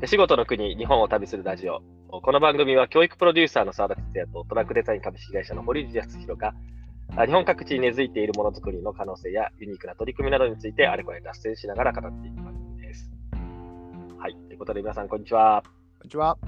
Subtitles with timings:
[0.00, 1.82] 手仕事の国、日本を旅するラジオ。
[2.08, 6.54] この番組は教育プロデューサーの澤田哲也とトラックデザイン株式会社の堀内康弘が
[7.26, 13.10] 日本各地に根付いているものづくりの可能性やユニークな取り組みなどについてあれこれ脱線しながら語っていく番組です。
[14.20, 14.36] はい。
[14.46, 15.64] ということで皆さん、こんにちは。
[15.64, 16.38] こんにちは。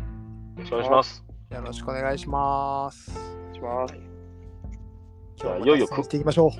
[0.56, 1.24] よろしくお願いします。
[1.50, 3.10] よろしくお願いします。
[3.52, 3.94] します。
[5.34, 6.52] じゃあ今日もいよいよ脱線していきましょ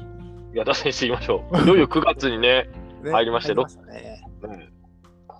[0.53, 1.57] いや、脱線していきましょう。
[1.57, 2.69] いよいよ9月にね、
[3.01, 3.05] う。
[3.07, 3.63] ね入りましてね。
[4.43, 4.80] うん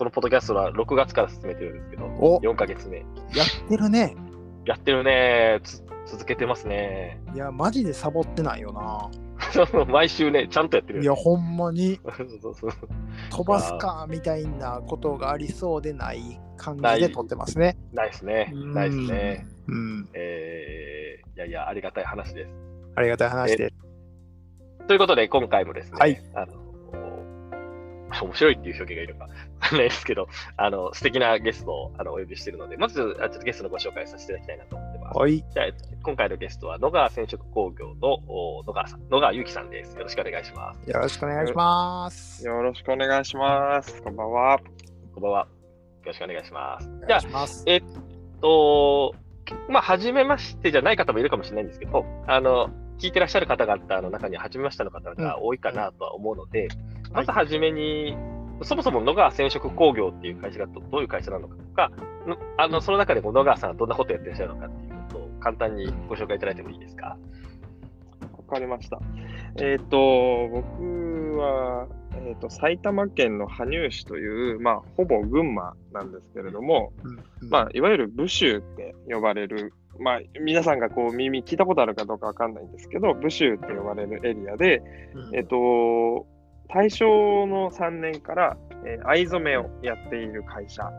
[0.01, 3.01] このポッドキャストは6月から進めてるんですけど、お4ヶ月目。
[3.01, 3.05] や
[3.45, 4.17] ってるね。
[4.65, 7.21] やってるねつ続けてますね。
[7.35, 9.11] いや、マジでサボってないよな。
[9.85, 12.71] 毎週ね、ちゃんとやってるいや、ほんまにそうそうそう
[13.29, 17.77] 飛ばすかみたいなことがありそうでない感じで撮ってますね。
[17.93, 18.51] ないですね。
[18.55, 19.47] うんないですね。
[19.69, 20.09] うん。
[20.15, 22.51] えー、いやいや、ありがたい話です。
[22.95, 23.75] ありがたい話で。
[24.89, 26.60] ということで、今回もですね、はいあの
[28.23, 35.19] 面白いっていう表現がいるかわかんないですけど、あの素敵なゲストをあのお呼びしているので、まずあちょっとゲストのご紹介させていただきたいなと思ってます。
[35.19, 35.37] はい。
[35.39, 35.67] じゃあ
[36.03, 39.97] 今回のゲストは野川染色工業のお野川さん、野川祐樹さんです。
[39.97, 40.91] よろしくお願いします。
[40.91, 42.47] よろしくお願いします。
[42.47, 44.03] よろしくお願いします。
[44.03, 44.61] こんばんは。
[45.15, 45.41] こんばんは。
[45.41, 46.89] よろしくお願いします。
[47.03, 47.47] おじゃあ。
[47.67, 47.83] えっ
[48.41, 49.15] と、
[49.69, 56.69] まあ、初めましてじゃない方もいるかもしれないんですけど、あの、聞いてらっしゃる方々の中には、初めましての方が多いかなとは思うので、
[57.13, 58.17] まずはじめに、
[58.63, 61.91] そもそも野川染色工業っていう会社がどどういう会社なのかとか、
[62.27, 67.17] のあのその中でも野川さんはどんなことをやってらっしゃるのかっていうことを簡単にご紹介いただいてもいいですか？
[68.49, 69.01] わかりました。
[69.61, 71.87] えっ、と、僕は、
[72.27, 84.83] えっ、と、埼玉県の羽生市という、まあ、ほぼ群馬なんですけれども、うんまあ、いわゆる武州って呼ばれる、まあ、皆さんがこう耳聞いたことあるかどうかわかんないんですけど、武州って呼ばれるエリアで、
[85.15, 86.27] うんえっ、と、
[86.73, 90.91] 大正の3年から、えー藍染めをやっている会社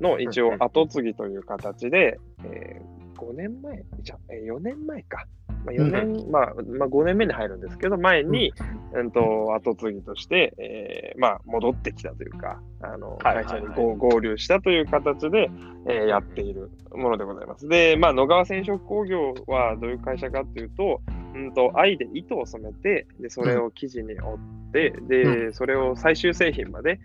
[0.00, 2.82] の一応後継ぎという形で、え
[3.16, 5.26] 5年前、じゃえー4年前か。
[5.64, 8.52] まあ、4年、まあ、まあ、5年目に入るんですけど、前に、
[8.92, 15.50] うん、と後継ぎとして、えーまあ、戻ってきたというか、あの会社に合合流したという形で、
[15.86, 17.66] えーやっているものでございます。
[17.68, 21.00] で、まあ、野川染色工業はどういう会社かっていうと、
[21.34, 27.00] うんと藍で糸を染めて、でそれを生地に織って、で、それを最終製品まで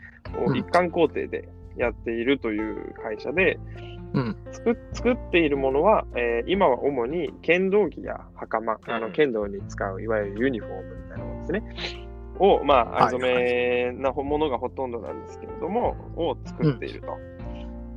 [0.56, 3.60] 一貫工程でやっているという会社で、
[4.14, 4.36] うん。
[4.52, 9.02] 作作っているものは、えー今は主に剣道着や袴、あうん。
[9.02, 12.10] の剣道に使ういわゆるユニフォームみたいなものですね。
[12.40, 17.08] を、まあ、藍染めなものがほとんどなんですけれども、を作っていると。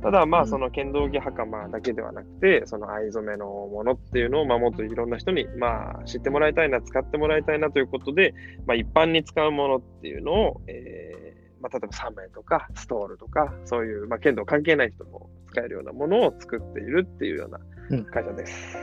[0.03, 8.33] ただ、まあ、うんその剣道着袴だけではなくて、その藍染めのものっていうのを、まあ、もっといろんな人に、まあ、知ってもらいたいな、使ってもらいたいなということで、
[8.67, 18.77] まあ、一般に使うものっていうのを、えーまあ、例えばサメとかストールとか、そういう、まあ、剣道関係ない人も使えるようなものを作っているっていうよううなん会社です。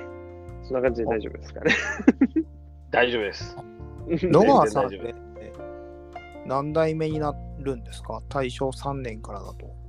[0.62, 1.74] そんな感じで大丈夫ですかね？
[2.90, 3.56] 大丈夫です。
[4.08, 5.14] 野川さんって
[6.46, 8.22] 何代目になるんですか？
[8.28, 9.79] 大正3年からだと。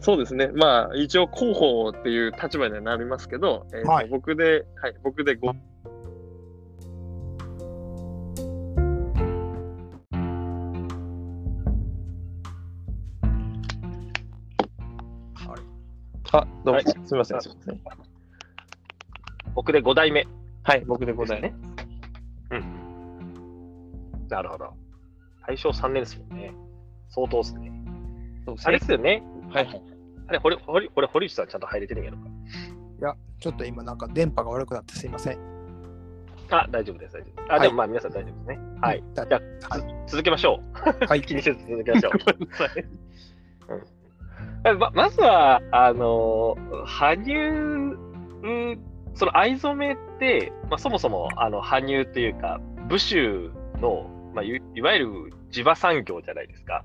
[0.00, 0.48] そうですね。
[0.54, 5.54] まあ、一応広報っていう立場にはなりますけど、えーとはい僕で、はい、僕で5、
[16.30, 17.80] あ、どうも、はいすみません、すみません。
[19.54, 20.26] 僕で5代目
[20.62, 21.48] はい、僕で5です代目。
[21.48, 21.54] ね。
[22.52, 24.28] うん。
[24.28, 24.72] なるほど。
[25.46, 26.54] 大正3年ですもんね。
[27.08, 27.72] 相当ですね。
[28.46, 29.22] そうあれですよね。
[29.50, 29.82] はいはい。
[30.28, 32.24] あれ、堀堀これ堀内さんちゃんと入れてるんやろか。
[32.26, 35.38] いや、ちょっと今なんか電波が悪くなってすいません。
[36.50, 37.50] あ、大丈夫です、大丈夫です。
[37.50, 38.58] あ、はいでもまあ皆さん大丈夫ですね。
[38.80, 39.04] はい。
[39.14, 41.06] だじゃあ、はいつ続けましょう。
[41.06, 41.22] はい。
[41.26, 42.12] 気にせず続けましょう。
[44.70, 47.96] うんままずは、あの、羽生、
[48.42, 56.84] うんその藍染めって、まあ、そもそもあの羽生というか、武州の、まあ、いいわゆる地場産業じゃないですか、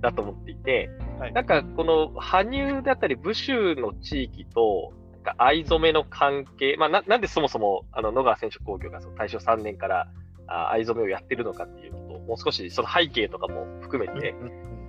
[0.00, 0.88] だと思っていて、
[1.18, 10.08] はいなんかこの羽生だったり武州の地域と、なんか藍染めの関係、まあ、ななんでそもそもあの野川染色工業がその大正3年から
[10.46, 14.34] あ藍染めをやってるのかっていうことを、もう少しその背景とかも含めて、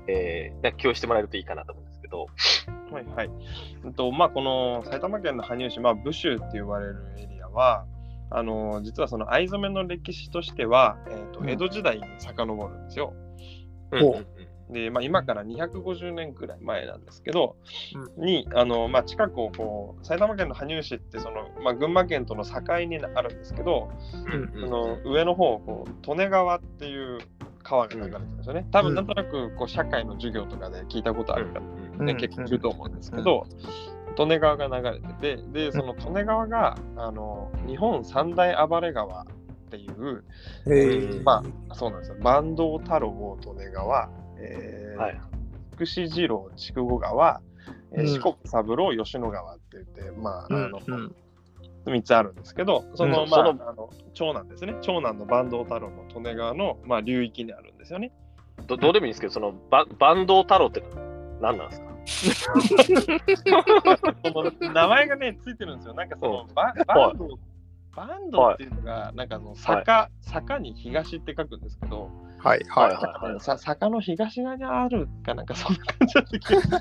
[0.07, 2.27] えー、なんか共有してもらえるといいかなと思うんですけど。
[2.91, 3.30] はいはい。
[3.83, 7.85] うんとまあ、この埼玉県の羽生市、まあ、武州って言われるエリアは、
[8.30, 13.13] あの実はその藍染めの歴史としては、えーとうん江戸時代に遡るんですよ。
[13.91, 14.27] うん
[14.69, 17.55] で、まあ、今から250年くらい前なんですけど、
[18.17, 23.89] うにあの、まあ、近くをこう埼玉県の羽生市ってその、まあ、群馬県との境にあるんですけど、
[24.25, 24.69] うんうん。
[24.69, 27.19] その上の方こう利根川っていう
[27.63, 28.65] 川が流れてるんですよね。
[28.71, 32.17] 多分なんとなくこう社会の授業とかで聞いたことある方、ねうん。
[32.17, 33.45] 結構いると思うんですけど、
[34.17, 39.25] 利根川が流れてて、で、その利根川があの日本三大暴れ川っ
[39.69, 40.23] ていう、
[40.65, 41.23] えー。
[41.23, 45.19] まあそうなんですよ、坂東太郎利根川、えーはい。
[45.73, 47.41] 福士次郎筑後川、
[47.93, 48.07] えーうん。
[48.07, 51.15] 四国三郎吉野川って言って、まあ、あの、うん
[51.85, 53.29] 3つあるんですけど、その、うん。
[53.29, 58.11] まあ、そあの長男ですね、長男の坂東太郎の利根川の、まあ、流域にあるんですよね。
[58.67, 60.83] どどうでもいいんですけど、そのババンド太郎って
[61.39, 61.87] 何なんですか？
[64.33, 65.93] その名前がね、ついてるんですよ。
[65.93, 67.13] なんかその、ババ
[68.01, 72.09] はいンド、バンドっていうのが、なんかその坂、坂に東って書くんですけど、
[72.39, 76.77] はいはいははいさ坂の東側にあるかなんかそんな感じだった気がする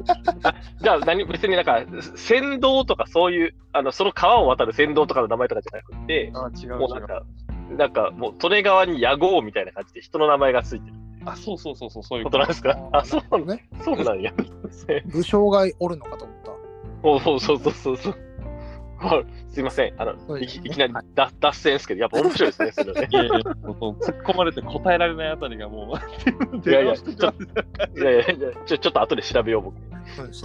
[0.83, 1.83] じゃあ何、別になんか、
[2.15, 6.79] 船頭とかそういう、あのその川を渡る船頭とかの名前とかじゃなくて、あ違う違う。
[6.79, 7.23] もうなんか、
[7.71, 12.79] なんかもう利根川に屋号みたいな感じで人の名前がついてるあ、そうそうそうそう、そういうことなんですか？
[12.93, 13.55] あ、そうなんだ。
[13.57, 13.69] ね。
[13.83, 14.33] そうなんや。
[15.07, 16.53] 武将がおるのかと思った。
[17.03, 18.26] そうそうそうそうそう
[19.49, 19.95] すいません。
[19.99, 20.45] あの、ね。
[20.45, 23.09] いきいきなりだ脱線ですけど、やっぱ面白いですね、それね。
[23.11, 25.97] いやいや、突っ込まれて答えられないあたりがもう、
[26.69, 29.77] いやいや電話してくる感じいやいやいやちょ、ちょっと後で調べよう、僕。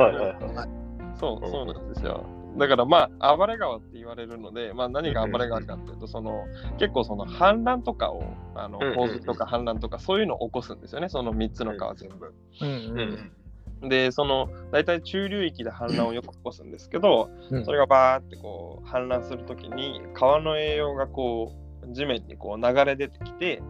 [0.01, 0.69] はいはいはい。
[1.15, 2.25] そう、そうなんですよ。
[2.57, 6.45] だからまあ、暴れ川って言われるので、まあ何が暴れ川かっていうと、その
[6.79, 8.23] 結構その氾濫とかを、
[8.55, 12.33] あの洪水とか氾濫とかそういうのを起こすんですよね、その3つの川全部。
[12.61, 12.99] うんううん。
[13.13, 13.31] ん
[13.81, 17.65] で、その大体中流域で氾濫をよく起こすんですけど、うん。
[17.65, 23.61] それがバーってこう氾濫するときに川の栄養がこう地面にこう流れ出てきて、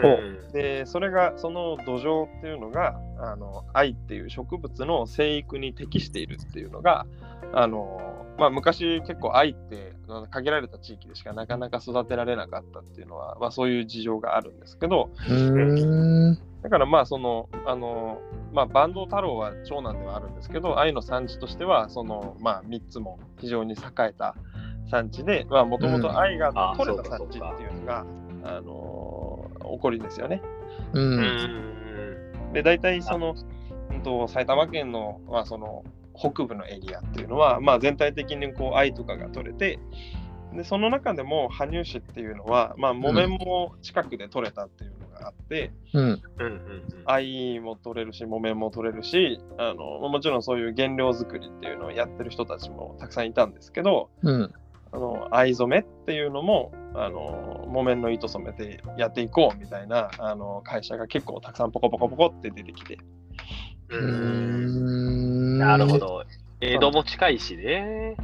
[0.00, 0.10] ほう。
[0.22, 7.06] うんでそれがその土壌っていうのがあの藍っていう植物の生育に適しているっていうのが
[7.52, 9.92] あの、まあ、昔結構藍って
[10.30, 18.20] 限られた地域でしかなかなか育てられなかったっていうのは、まあ、そういう事情があるんですけどうんだからまあそのあの、
[18.52, 23.76] まあ、坂東太郎は長男ではあるんですけど藍の産地としてはその、まあ、3つも非常に栄
[24.10, 24.36] えた
[24.90, 28.04] 産地でもともと藍があ取れた産地っていうのが、
[28.44, 30.42] あの起こりですよね。
[30.92, 31.20] ううん。
[31.20, 33.34] んで、大体その、
[33.90, 35.84] うんと、埼玉県の,、まあその
[36.16, 39.78] 北部のエリアっていうのは、まあ、全体的にこう藍とかが取れて、
[40.52, 46.04] でその中でも羽生市っていうのは、まあ、木綿も近くで取れたっていうのがあって、うん。
[46.04, 46.20] うん。
[46.38, 46.84] うん。
[47.06, 54.54] 藍も取れるし、木綿も取れるしあの、もちろんそういう原料作りっていうのをやってる人たちもたくさんいたんですけど、うん
[54.94, 62.98] あの藍染めっていうのもあの木綿の糸染めてやっていこうみたいなあの会社が結構たくさんポコポコポコって出てきて。
[63.88, 65.56] ううん。
[65.56, 66.24] んなるほど。
[66.60, 68.16] 江戸も近いしね。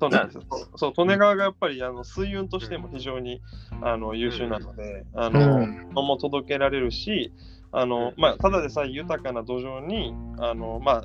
[0.00, 0.42] そうなんですよ。
[0.76, 3.42] そう、利根川がやっぱりあの水運としても非常に
[3.82, 7.32] あの優秀なので、あうの、ん物も届けられるし、
[7.72, 11.04] あの、まあ、ただでさえ豊かな土壌に、あの、ま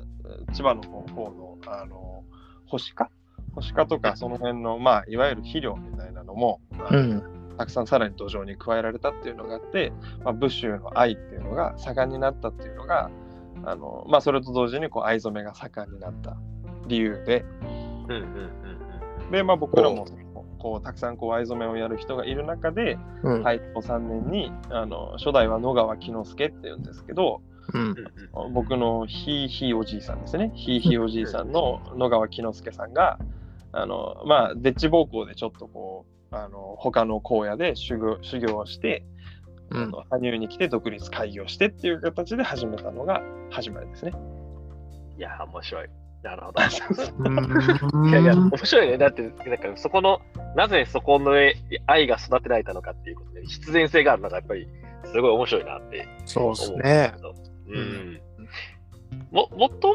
[0.52, 2.24] 千葉の方の、あの、
[2.66, 2.94] 干し
[3.56, 6.60] か干しかとか、その辺の、まあ、いわゆる肥料みたいなのも、
[6.90, 7.22] うん。
[7.56, 9.92] たくさんさらに土壌に加えられたっていうのがあって、
[10.22, 13.10] まあ、武州の藍っていうのが盛んになったっていうのが、
[13.64, 16.36] あの、まあ、それと同時にこう藍染めが盛んになった
[16.86, 17.44] 理由で、
[18.08, 18.66] うんうんうん
[19.30, 20.06] で、まあ、僕らも
[20.58, 23.42] こうたくさんこう藍染めをやる人がいる中で、うん。
[23.42, 27.42] 配当3年にあの初代は野川喜之助っていうんですけど、
[27.72, 27.94] うん
[28.34, 28.52] うん。
[28.52, 33.18] 僕のひいひいおじいさんですね、ひいひいおじいさんの野川喜之助さんが、
[33.72, 39.04] あのまあ、デッチ暴行でちょっとこう、あの他の荒野で修行修行をして、
[39.70, 43.20] うんあの羽生に来て独立開業してっていう形で始めたのが
[43.50, 44.12] 始まりですね。
[45.18, 45.88] いや、面白い。
[46.22, 46.52] なるほ
[47.18, 48.08] うんど。
[48.10, 48.98] いやいや、面白いね。
[48.98, 50.20] だって、なんかそこの、
[50.54, 51.32] なぜそこの
[51.86, 54.68] 愛が育てられたのかっていうことで、必然性があるのがやっぱり、
[55.04, 57.22] すごい面白いなってそう思うんですねけ。
[57.22, 57.34] ど。
[57.68, 58.20] うん。
[59.30, 59.94] も、もとも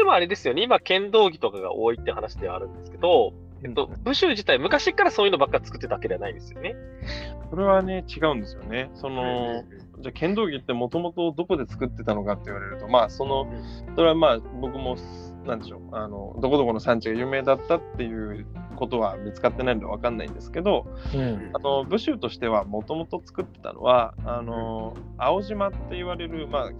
[0.00, 6.74] とでもあれですよね、今、剣道着とかが多いって話ではあるんですけど、えっと、武州自体、昔からそういうのばっか作ってたわけではないんですよね。
[7.50, 8.90] それはね、違うんですよね。
[8.94, 9.62] その、
[10.00, 13.46] じゃあ剣道着ってもともとどこで作ってたのかって言われるとまあその
[13.94, 14.96] それはまあ僕も
[15.44, 15.94] なんでしょう。
[15.94, 21.50] あのどこどこの産地が有名だったっていうことは見つかってないので分かんないんですけどうん。
[21.52, 26.70] あの武州としてはもともと作ってたのはあの青島って言われるまあ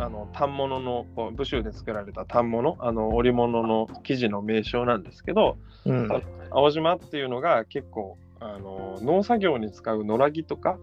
[0.00, 6.08] あの反物のこう武州で作られた反物あの織物の生地の名称なんですけどうん。
[6.52, 10.78] 青島っていうのが結構あの農作業に使う野良着とか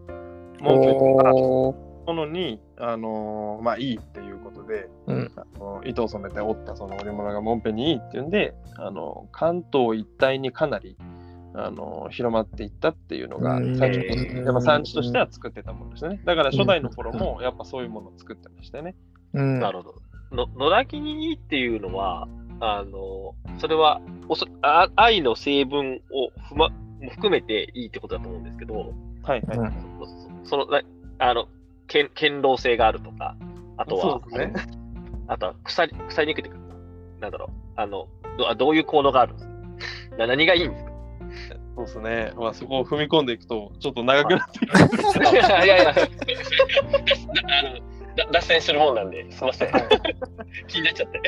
[0.61, 5.31] も結構おーものに、あのーまあ、いいっていうことで、うん。
[5.35, 10.95] あの糸を染めて織ったその織物がもんぺにいいっていうんで、あの関東一帯にかなり
[11.59, 16.21] あの広まっていったっていうのがうん最初のやっぱ産地としては作ってたものですね。
[16.23, 18.95] だから初代の頃もやっぱそういうものを作ってましたよね。
[19.33, 19.59] うん。
[19.59, 19.93] なるほ
[20.31, 20.35] ど。
[20.35, 22.27] の野良にいいっていうのは、
[22.59, 29.57] あの、それはおそあ愛の成分をふまも含めていいってことだと思うんですけど、はいはい。
[29.57, 29.71] うん
[30.43, 30.81] そその、な
[31.19, 31.47] あの、
[31.87, 33.35] 堅堅牢性があるとか、
[33.77, 34.53] あとは、そうですね
[35.27, 36.59] あとは腐り、腐りにくいっていうか、
[37.21, 39.47] なんだろう、あの、どあどういう効能があるんです
[40.11, 40.17] か？
[40.19, 40.86] な何がいいんですか？
[41.77, 42.33] そうですね。
[42.35, 45.25] まあそこを踏み込んでいくとちょっと長くなってくる。
[45.31, 45.93] いやいやいや、あ
[47.63, 49.71] のだ脱線するもんなんで、すみません。
[50.67, 51.17] 気になっちゃって。
[51.17, 51.21] い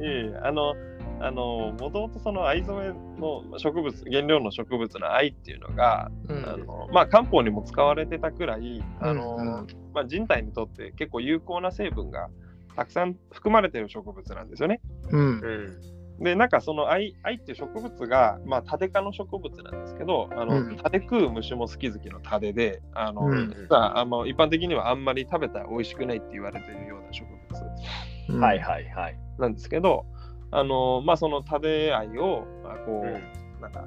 [0.00, 0.74] えいえ、あの、
[1.20, 12.28] あの、もともとその藍染めの植物、原料の植物の藍っていうのが、うんあのまあ漢方にも使われてたくらい、あの、うんまあ人体にとって結構有効な成分が
[12.76, 14.82] たくさん含まれてる植物なんですよね。
[15.10, 16.01] うんうん。
[16.22, 20.76] で、なんかその藍藍っていう植物が、まあ、タデ科の植物なんですけど、あの、うん。
[20.76, 23.50] タデ食う虫も好き好きのタデで、あの、うん。
[23.50, 28.36] 実はあの一般的にはあんまり食べたら美味しくないって言われてるような植物。
[28.36, 28.40] うん。
[28.40, 29.18] はいはいはい。
[29.38, 30.06] なんですけど、
[30.52, 33.60] あの、まあ、そのタデ藍を、まあ、こう、うん。
[33.60, 33.84] なんか、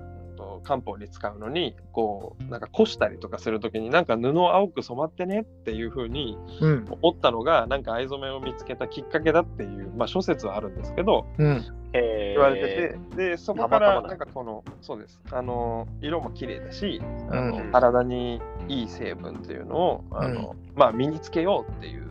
[0.63, 6.85] 漢方に使うのに、こう、なんかこしたりとかするときに、なんか布青く染まってねっていうふうにうん。
[7.01, 11.63] 思ったのが、なんか藍染めを見つけたきっかけだっていう、まあ、諸説はあるんですけど、うん。
[11.93, 15.19] え言われてて、で、そこから、なんかこの、そうです。
[15.31, 22.09] あの、色も綺麗だし、あのうん体にいい成分っていうのを、あの、まあ、身につけようっていう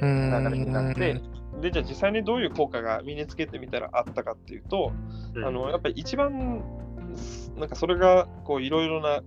[0.00, 0.44] うん。
[0.44, 1.20] 流れになって、
[1.60, 4.92] で、じゃあ実際にどういう効果が身につけてみたらあったかっていうと、
[5.34, 6.62] うんあの、やっぱり一番、
[7.58, 9.22] なんかそれが、こう、いろいろな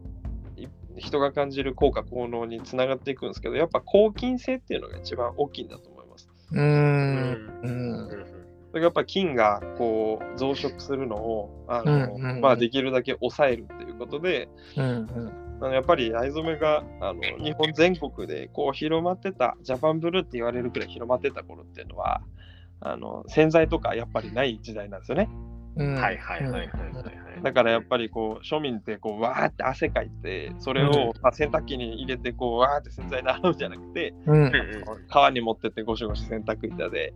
[0.58, 6.30] い人が感じる効果、効能につながっていくんですけど、やっぱ抗菌性っていうのが一番大きいんだと思います。
[6.52, 6.56] う。
[6.56, 8.42] うんうん。
[8.72, 14.48] それがやっぱり菌がこう増殖するのをあの、うんうんまあ、できるだけ抑えるっていうことで、
[14.78, 15.32] うん。
[15.62, 22.22] あのやっぱり藍染めがあの日本全国でこう広まってた、ジャパンブルーって言われるくらい広まってた頃っていうのは、
[22.80, 25.30] あの洗剤とかやっぱりない時代なんですよね。
[25.76, 25.96] うん。
[25.96, 26.70] はいはいはいはいはいは
[27.40, 27.44] い。
[27.44, 34.52] だからやっぱりこう庶民ってこうわーって汗かいて、それを、まあ、洗濯機に入れてこうわーって洗剤で洗うんじゃなくて、うん。
[35.10, 37.14] 川に持ってってゴシゴシ洗濯板で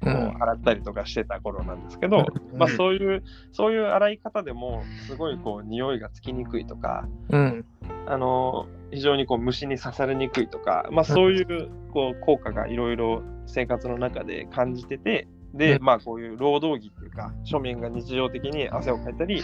[0.00, 7.64] こううん洗ったりとかしてた頃なんですけど、まあ、そういうそういう洗い方でもすごいこう匂いがつきにくいとかうん。
[8.06, 19.42] あの非常にこう虫に刺されにくいとか、まあ、そういうこう効果がいろいろ生活の中で感じててで、うんまあこういう労働着っていうか庶民が日常的に汗をかいたり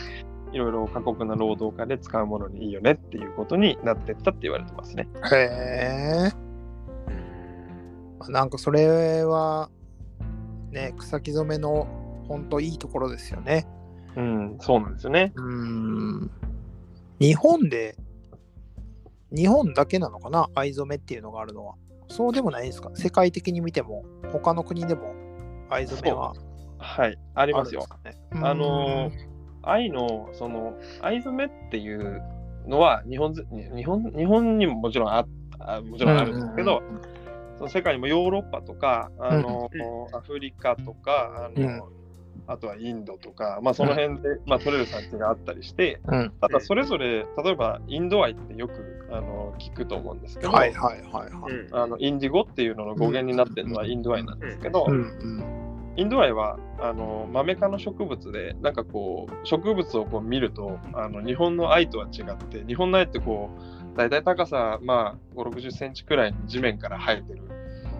[0.53, 5.09] いろいろ過酷な労働家で使うものにいいよねっていうことになってったって言われてますね。
[5.33, 6.33] へえ。
[8.31, 9.71] なんかそれは、
[10.71, 11.87] ね、草木染めの
[12.29, 13.67] 本当いいところですよね。
[14.17, 15.33] うん、そうなんですよね。
[15.35, 16.31] うん。
[17.21, 17.97] 日本で、
[19.35, 21.75] 日本だけなのかな藍染めっていうのがあるのは。
[22.09, 22.91] そうでもないですか？
[22.95, 25.13] 世界的に見ても、他の国でも
[25.71, 26.35] 藍染めは
[26.79, 27.81] はい、あありますよ。
[27.81, 28.19] るんです。
[28.19, 28.47] かね。
[28.47, 29.11] あの
[29.63, 32.23] 愛のその藍染めっていう
[32.67, 35.27] のは日本ず日本日本にももちろんあ
[35.61, 36.83] あもちろんあるんですけど、
[37.57, 39.71] その世界にもヨーロッパとかあの、
[40.13, 42.04] アフリカとかあの、うん
[42.47, 46.33] あとはインドとか、まあ、その辺で、まあ、取れる産地があったりしてうん。
[46.41, 51.53] ただそれぞれ例えばインド愛ってよくあの聞くと思うんですけど、はいはいはいはい。
[51.53, 55.65] うんあのインディゴっていうのの語源になってるのはインド愛なんですけど、うんうん
[55.97, 63.51] インドアイはあのマメ科の植物でなんかこう植物をこう見るとあの日本の愛とは違って日本の愛ってこ
[63.95, 67.43] う大体高さまあ5 6 0センチくらいの地面から生えてる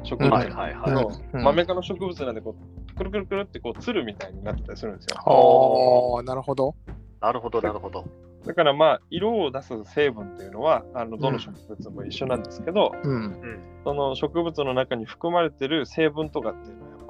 [0.03, 1.07] 植物はないんはいはい。
[1.07, 6.75] ですけど、うんマメ科の植物なんでこうくるくるくるってこうつるみたいになってたりするんですよああ、なるほど。
[7.21, 8.05] なるほどなるほど。
[8.47, 13.11] だからまあ色を出す成分っていうのはあのどの植物も一緒なんですけど、うん。
[13.11, 13.63] うん。
[13.85, 17.07] その植物の中に含まれてる成分とかっていうのはやっ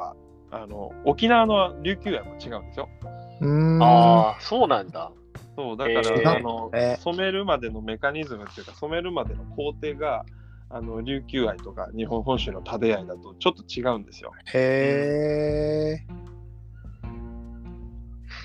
[0.50, 2.88] ぱあの沖縄の琉球愛も違うんですよ。
[3.41, 3.83] うーん。
[3.83, 5.11] ああ、そうなんだ。
[5.57, 10.25] そうだから、えーあのえー染めるまでのメカニズムっていうか染めるまでの工程が
[10.71, 14.33] あの琉球愛とか日本本州のタデ愛だとちょっと違うんですよ。
[14.52, 16.06] へえ。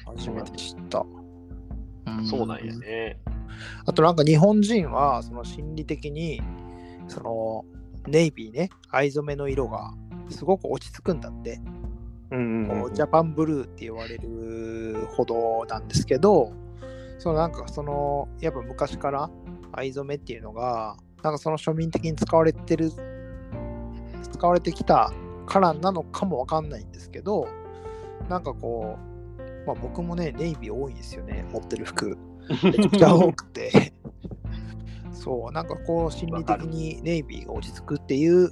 [0.06, 1.06] 初めて知った。
[2.24, 3.20] そうなんやね。
[3.86, 6.42] あとなんか日本人はその心理的に
[7.08, 7.66] その
[8.08, 9.94] ネイビーね藍染めの色が
[10.30, 11.60] すごく落ち着くんだって、
[12.32, 16.54] うんジャパンブルーって言われるほどなんですけど
[17.18, 19.30] そのなんかそのやっぱ昔から
[19.72, 22.92] 藍染めっていうのがなんかその庶民的に使われてる
[24.32, 25.12] 使われてきた
[25.46, 27.48] からなのかもわかんないんですけど
[28.30, 28.98] なんかこ
[29.38, 32.18] う、まあ、僕もねネイビー多いんですよね持ってる服。
[32.64, 33.94] めちゃくちゃ多くて。
[35.14, 38.52] そうなんかこう心理的にネイビーが落ち着くっていう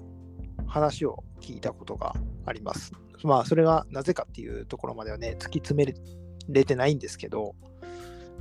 [0.67, 2.13] 話を聞いたことが
[2.45, 2.91] あります。
[3.24, 5.93] まあそれがなぜかっていうところまではね突き詰め
[6.50, 7.55] れてないんですけど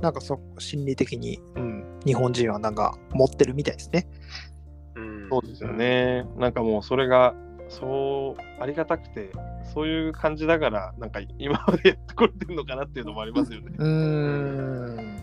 [0.01, 4.07] なんかそ心理的に、うん、日本人はなんか持ってるみたいですね。
[4.95, 5.29] うん。
[5.29, 6.25] そうですよね。
[6.37, 7.33] なんかもうそれが、
[7.69, 9.31] そうありがたくて、
[9.73, 13.71] そういう感じだから、なんか今までやってこれてるのかなっていうのもありますよね。
[13.77, 15.17] うーん。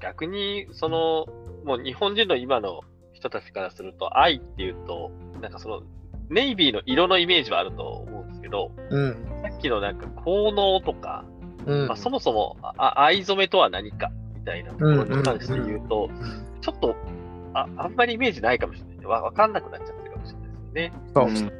[0.00, 1.26] 逆に、その、
[1.64, 2.82] もう日本人の今の
[3.14, 5.82] 人たちからすると、愛っていうと、なんかその、
[6.28, 9.12] ネイビーの色のイメージはあると思うんですけど、うん。
[9.42, 11.24] さっきのなんか効能とか、
[11.66, 11.86] うん。
[11.88, 16.10] まあ、そもそもあ愛染めとは何かみたいなところに関して言うと、
[16.60, 16.96] ちょっと
[17.54, 19.06] ああんまりイメージないかもしれない。
[19.06, 20.92] わわかんなくなっちゃってるかもしれないですよね。
[21.14, 21.26] そう。
[21.26, 21.54] うん。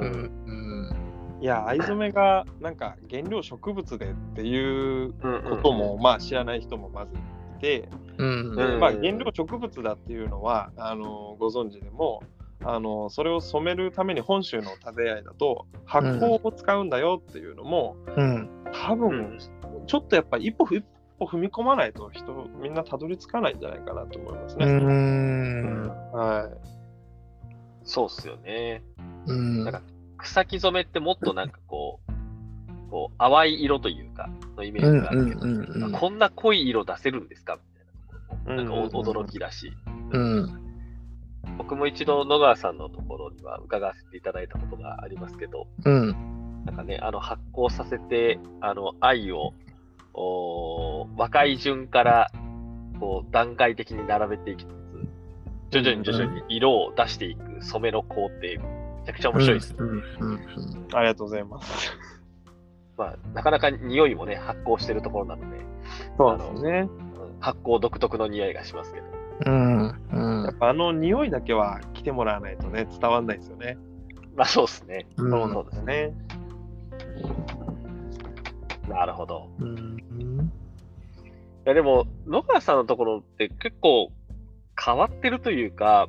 [0.00, 0.30] うん。
[0.46, 1.42] うん。
[1.42, 8.56] いや、藍染めがなんか原料植物でっていううんうんことも、まあ知らない人もまずいて、うん。
[8.56, 8.80] でうん。
[8.80, 12.22] まあ原料植物だっていうのはあのご存知でも
[12.64, 19.38] あのそれを染めるために本州の種合いだと発酵を使うんだよっていうのも、うん多分
[19.86, 20.84] ちょっとやっぱ一歩一
[21.18, 24.66] 歩踏み込まないと人みんなたどり着かないんじゃないかなと思いますうね。
[24.66, 25.88] ん。
[26.12, 26.48] は
[27.84, 28.82] そうっすよね。
[29.26, 29.64] うん。
[29.64, 29.82] なんか
[30.18, 35.92] 草木染めってもっとなんかこう、こう淡い色というか、のイメージがあるけど、うんうんうん。
[35.92, 37.60] こんな濃い色出せるんですかみ
[38.46, 38.62] たいな。
[38.62, 38.92] なんかおうんうんうん。
[38.92, 39.72] 驚きだし、
[40.12, 40.68] うん。
[41.56, 49.54] 僕も一度野川さんのところには伺わせていただいたことがありますけど、うんなんかね、あの発酵させて、あの愛を、
[50.12, 52.30] おー若い順から
[53.00, 54.72] こう段階的に並べていきつつ、
[55.70, 58.58] 徐々に徐々に色を出していく染めの工程、め
[59.06, 59.74] ちゃくちゃ面白いです
[60.92, 61.96] ありがとうございます。
[62.98, 65.56] まあ、なかなか匂いもね、発酵してるところなので、
[66.18, 66.88] そうですね。
[67.02, 67.08] うん
[67.40, 69.06] 発酵独特の匂いがしますけど。
[69.46, 73.78] うんうんやっぱあの匂いだけは来てもらわないとね伝わんないですよね。
[74.34, 75.06] まあそうですね。
[75.16, 76.12] うんそうそうですね。
[77.18, 77.34] ね。
[78.88, 79.48] なるほど。
[79.60, 79.98] うん
[81.66, 84.10] いやでも、野川さんのところって結構
[84.82, 86.08] 変わってるというか、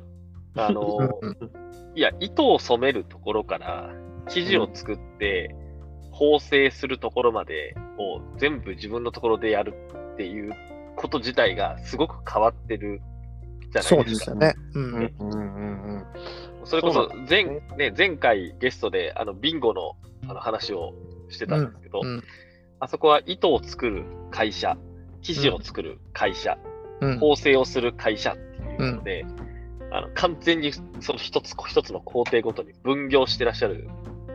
[0.56, 1.20] あの、
[1.94, 3.90] いや、糸を染めるところから
[4.28, 5.54] 生地を作って
[6.12, 9.74] 縫製するところまでを全部自分のところでやる
[10.14, 10.54] っていう
[10.96, 13.02] こと自体がすごく変わってる
[13.70, 14.10] じゃなそいうでか。
[14.10, 14.54] ですすよね。
[14.74, 16.06] ううんんうんうんうん。
[16.64, 17.08] それこそ
[17.76, 19.96] ね、前回ゲストであのビンゴの
[20.30, 20.94] あの話を
[21.28, 22.22] してたんですけど、うん
[22.82, 24.78] あそこは糸を作る会社、
[25.20, 26.56] 生地を作る会社、
[27.00, 29.26] うん縫製をする会社っていうので、
[29.90, 33.88] あの完全にその一つ一つの工程ごとに分業してらっしゃる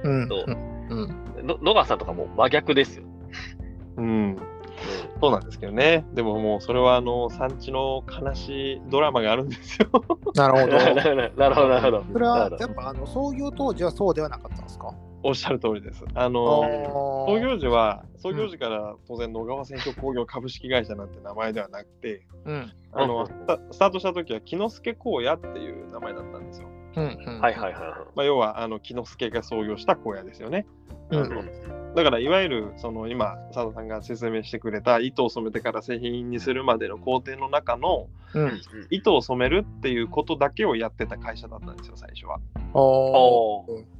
[0.03, 3.05] うんとうんの野川さんとかもう真逆ですよ。
[3.97, 4.38] うん。
[5.21, 6.05] そうなんですけどね。
[6.13, 9.89] でももうそれはあの産地の悲しいドラマがあるんですよ。
[10.36, 10.77] なるほど。
[10.77, 12.03] なるほど、なるほど、なるほど。
[12.13, 14.93] それはやっぱあの創業当時はそうではなかったんですか？
[15.27, 16.03] おっしゃる通りです。
[16.13, 17.25] ああのー。
[17.25, 22.71] 創業時は創業時から当然野川製氷工業株式会社なんて名前ではなくて、うん。
[22.91, 23.25] あのうん。
[23.71, 26.67] スタートした時は木之助荒野っていう名前だったんですよ。
[26.95, 30.67] はいはいはいはまあ、要はあの木之助が創業した荒野ですよね。
[31.09, 31.93] うん。
[31.95, 38.49] だからいわゆるその今佐藤さんが説明してくれた糸を染めてから製品にするまでの工程の中のうん。
[38.49, 38.97] い。
[38.97, 42.39] 糸を染めるっていうことだけをやってた会社だったんですよ最初は。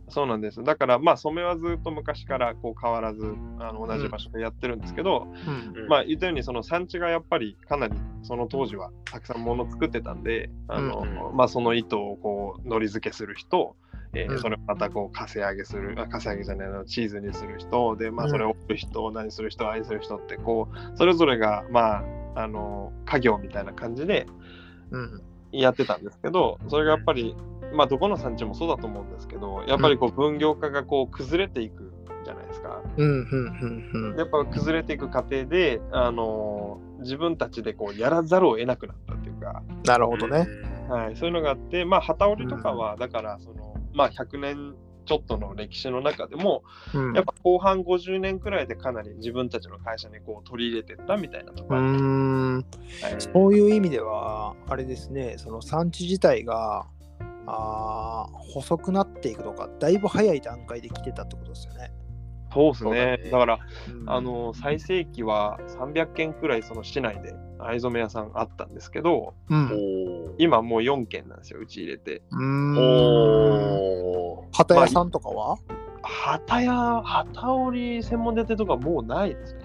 [0.08, 0.64] そうなんです。
[0.64, 5.82] だからまあ染めはずっと昔からこう変わらずあの同じ場所でやってるんですけど、うん。
[5.82, 5.88] うん。
[5.88, 11.38] まあ言ったようにその産地がやっぱりかなりその当時はたくさんもの作ってたんで、あのうんうん。
[11.38, 13.76] まあその糸をこうのり付けする人、
[14.14, 14.40] えーうん。
[14.40, 18.32] それをまたこうかせ揚げする、あかせ揚げじゃないのチーズにする人で、まあうん。
[18.32, 22.04] それを折る人、何する人、愛する人ってこうそれぞれがま
[22.36, 24.28] ああの家業みたいな感じで
[24.92, 25.22] うん。
[25.52, 27.36] やってたんですけど、それがやっぱり、
[27.74, 32.82] まあ、どこの産地もそうだと思うんですけど、やっぱりこう分業化がこう崩れていくじゃないですか。
[34.18, 40.48] やっぱ崩れていく過程で、あの自分たちでこうやらざるを得なくなったっていうか、なるほどね。
[40.90, 44.76] はい、そういうのがあって、まあ、旗織りとかは、だからその、まあ、100年
[45.06, 47.14] ちょっとの歴史の中でも、うん。
[47.14, 52.56] やっぱ後半50年くらいでかなり自分たちの会社にこう取り入れてったみたいなとこうろありますーん。
[52.56, 53.22] はい。
[53.22, 56.88] そういう意味では、あれですね、その産地自体が
[57.48, 61.92] あー細くなっていくとか、だいぶ早い段階で来てたってことですよね。
[62.54, 62.92] そうですね。
[62.92, 63.30] ね。
[63.32, 64.10] だからうん。
[64.10, 72.22] あの最盛期は300件くらいその市内で藍染め屋さんあったんですけどうん、今もう4件なんですようち入れて。
[72.32, 72.78] ーん。
[72.78, 74.56] おー。
[74.56, 75.58] 旗屋さんとかは、
[76.02, 79.65] 旗や旗織り専門でやってるとかもうないですね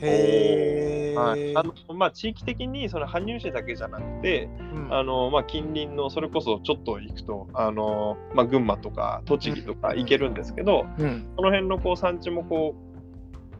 [0.00, 1.14] へえ。
[1.16, 11.26] はいあのまあ、地域的にその羽生市だけじゃなくて、うんあのまあ、近隣のそれこそちょっと行くとあの、まあ、群馬とか栃木とか行けるんですけど、うん。
[11.36, 12.74] その辺のこう産地もこ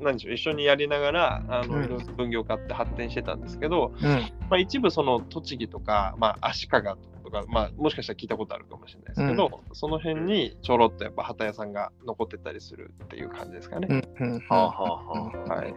[0.00, 4.10] う何でしょう一緒にやりながらあの、うんいろいろ分業化って発展してたんですけど、うん。
[4.50, 6.96] まあ、一部その栃木とか、まあ、足利と
[7.30, 13.88] か、まあ、もしかしたら聞いたことあるかもしれないですけど、その辺にちょろっとやっぱ旗屋さんが残ってたりするっていう感じですかね。
[13.90, 14.26] うん。
[14.26, 14.40] うん。
[14.48, 15.76] はあはあはあはいは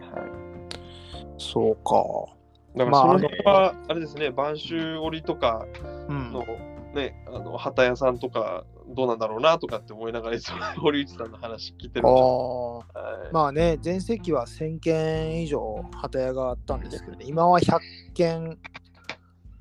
[1.38, 2.40] そうか。
[2.76, 5.66] だからまあその辺は、あれですね、播州織とか
[6.08, 6.44] うんの、
[6.94, 12.84] ね、あの旗屋さんとかどうなんだろうなとかって思いながら、いつも堀内さんの話聞いてるあは
[13.30, 17.78] いまあね、全盛期は1000件以上旗屋があったんですけど、ね、今は100
[18.14, 18.58] 件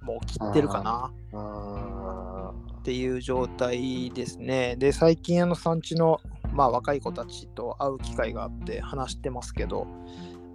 [0.01, 1.11] もう切ってるかな。
[1.33, 4.75] あっていう状態ですね。
[4.77, 6.19] で、最近あの産地の、
[6.53, 9.85] まあ、若い子たちと会う機会があって話してますけど、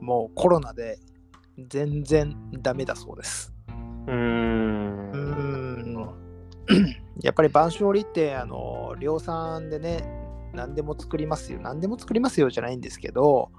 [0.01, 0.99] もうコロナで
[1.69, 3.53] 全然ダメだそうです。
[3.69, 5.11] ーうーん。
[5.11, 6.25] うーん。
[7.21, 10.03] やっぱり播州織ってあの量産でね
[10.55, 11.61] 何でも作りますよ。
[11.61, 13.51] 何でも作りますよじゃないんですけど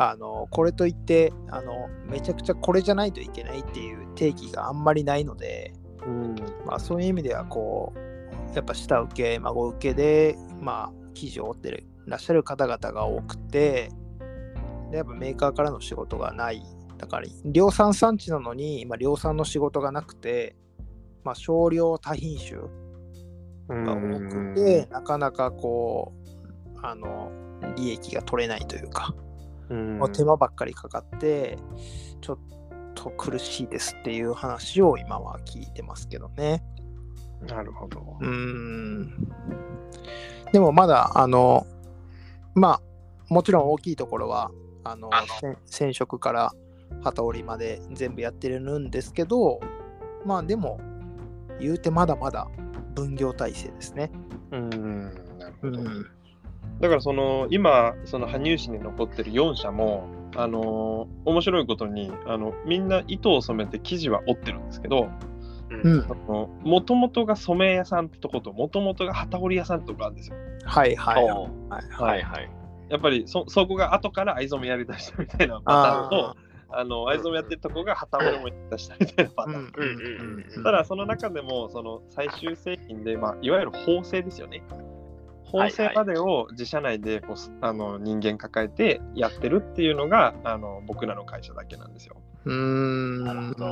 [0.00, 5.72] あのこれといってあのめちゃくちゃこれじゃないといけないっていう定義があんまりないので、
[6.06, 6.36] うん。
[6.64, 13.90] まあ、そういう意味ではこうやっぱ下請け孫請けでまあ生地を織ってらっしゃる方々が多くて
[14.92, 16.62] でやっぱメーカーからの仕事がない。
[16.96, 20.56] だから量産産地なのに、まあ、量産の仕事がなくて、
[21.24, 22.60] まあ、少量多品種
[23.84, 26.12] が多くて、なかなかこ
[26.74, 27.30] うあの
[27.76, 29.27] 利益が取れないというか、うん
[29.74, 31.58] もう手間ばっかりかかって
[32.20, 32.38] ちょっ
[32.94, 36.62] と苦しいですっていう話を今は聞いてますけどね。
[37.46, 38.16] なるほど。
[38.20, 39.28] うーん
[40.52, 41.66] でもまだあの
[42.54, 44.50] まあもちろん大きいところは
[44.84, 46.52] あの染染色から
[47.02, 49.60] 旗織りまで全部やってるんですけど
[50.24, 50.80] まあでも
[51.60, 52.48] 言うてまだまだ
[52.94, 54.10] 分業体制ですね。
[54.50, 55.80] うんなるほど。
[55.80, 56.17] うん
[56.80, 65.08] だからその今その羽生市に残ってる4社もあのー面白いことにあのみんな糸を染めて生地は織ってるんですけど
[65.70, 66.06] うん
[66.62, 70.36] もともとが染め屋さんってとこともともとが旗織り屋さんってとこあるんですよ。
[70.64, 71.46] はいはいはいは
[71.80, 72.50] いはいはい。
[72.88, 76.36] やっぱりそそこが後から藍染めやりだしたみたいなパターンと
[76.70, 79.56] あの藍染めやってるとこが旗織りもやりだしたみたいなパターン。
[79.56, 84.62] うんうんうんうんただその中でもその最終製品で、まあ、いわゆる縫製ですよね。
[85.50, 92.16] 縫製までを自社内でこうすあの人間抱えてやってるっていうのがあの僕らの会社だけなんですよ。
[92.44, 93.24] うーん。
[93.24, 93.66] なるほど。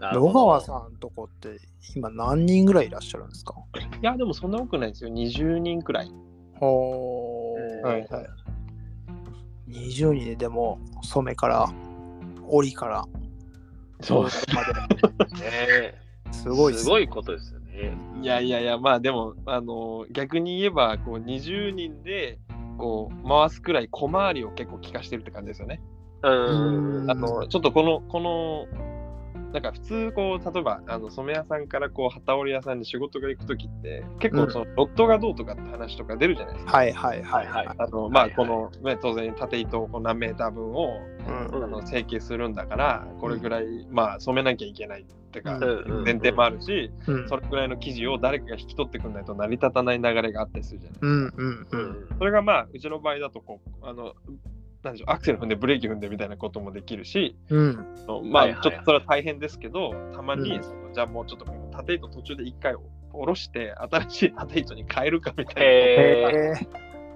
[0.00, 1.58] 野ど川さんとこって
[1.94, 3.54] 今何人ぐらいいらっしゃるんですか？
[4.02, 5.10] いやでもそんな多くないですよ。
[5.10, 6.10] 20人くらい。
[6.58, 7.86] ほー。
[7.86, 8.26] はいはい。
[9.70, 11.68] 20人ででも染めから
[12.48, 13.04] 織りから。
[14.00, 14.30] そうで
[15.40, 15.94] ね
[16.32, 17.65] すごいっすごいことですよね。
[18.22, 22.38] いやいやいやまあでもあの逆に言えばこう20人で
[22.78, 25.80] こう回すくらい小回りを結構効かしてるって感じですよね。
[26.22, 27.02] うん。
[27.02, 28.66] うんあのちょっとこのこの
[29.56, 36.72] なんか普通こう例えばあの染め屋さんからこう旗織り屋さんに仕事が行く時って結構そのロットがどうとかって話とか出るじゃないですか。
[36.76, 37.68] はいはいはいはい。
[37.78, 51.80] あのまあこの、ね、当然縦糸をこう何メーター分をうんあの成形するんだからこれぐらい、まあ染めなきゃいけないってかうんうん前提もあるし、うんそれぐらいの生地を誰かが引き取ってくんないと成り立たない流れがあったりするじゃないうんうんううん。
[52.14, 52.18] ん。
[52.18, 54.12] それがまあうちの場合だとこうあの
[54.86, 58.30] なんでしょうアクセル踏んでブレーキ踏んでみたいなこともできるしうん。
[58.30, 60.62] まあちょっとそれは大変ですけどたまに、うん。
[60.62, 62.74] そのじゃあもうちょっとこの縦糸途中で一回
[63.12, 66.56] 下ろして新しい 縦糸に変えるかみたいな。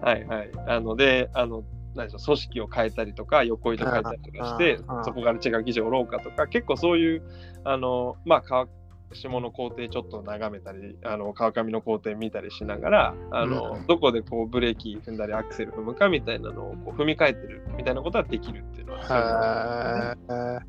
[0.02, 0.50] はいはい。
[0.66, 1.62] あので、あの、
[1.94, 7.22] 何でしょう、組織を変えたりとか、横糸変えたりとかしてそこから違う生地を売ろうかとか、結構そういう、
[7.64, 8.66] あの、まあ、川
[9.12, 20.60] 下の工程ちょっと眺めたり、あの川上の工程見たりしながら、あの、うんどこでこうブレーキ踏んだりアクセル踏むかみたいなのをこう踏み替えてるみたいなことはできるっていうのは、ーへー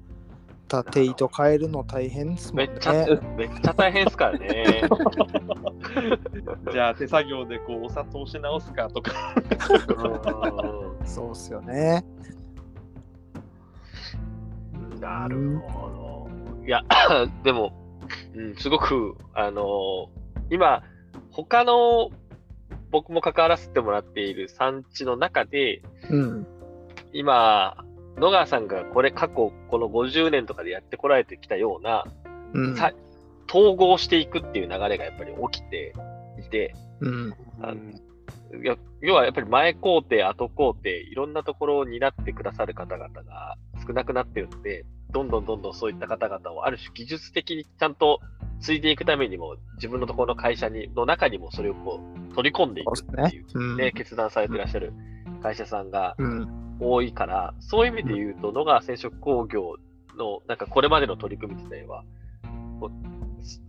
[0.68, 2.80] 縦糸変えるの大変ですもんねめっ。
[2.80, 2.94] ちゃ、
[3.38, 4.84] めっちゃ大変ですからね。
[6.72, 9.36] じゃあ手作業でこうお砂糖し直すかとか、
[11.02, 12.06] うんそうっすよね。
[15.02, 16.66] なるほど。
[16.66, 16.84] いや、
[17.44, 17.74] でも、
[18.36, 20.10] うん、すごく、あの
[20.50, 20.84] 今、
[21.32, 22.10] 他の
[22.92, 26.48] 僕も関わらせてもらっている産地の中で、うん。
[27.14, 27.84] 今、
[28.18, 32.06] 野川さんがこれ過去この50年とかでやってこられてきたような、
[32.54, 32.76] うん。
[32.76, 32.92] さ
[33.50, 35.94] 統合していくっていう流れがやっぱり起きて
[36.40, 37.34] いて、うん。
[37.62, 37.80] あの
[39.02, 48.20] 要はやっぱり前工程、後工程、いろんなところを担ってくださる方々が少なくなってるので、どんどんどんどんそういった方々をある種技術的にちゃんと
[48.60, 52.00] 継いでいくためにも、自分のところの会社にの中にもそれをこ
[52.32, 54.94] う取り込んでいくっていううんね、決断されていらっしゃる
[55.42, 56.62] 会社さんがうん。
[56.82, 59.76] 多いから、そういう意味で言うと、野川染色工業
[60.18, 62.04] のなんかこれまでの取り組み自体は、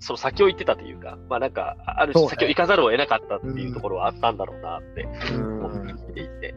[0.00, 5.02] その先を行ってたというか、まあなんか、ある種先を行かざるを得なかったっていうところはあったんだろうなって
[5.35, 6.55] うん思っていて、